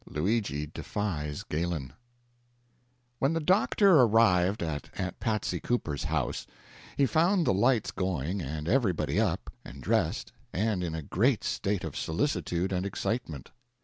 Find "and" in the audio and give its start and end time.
8.41-8.67, 9.63-9.79, 10.51-10.83, 12.73-12.83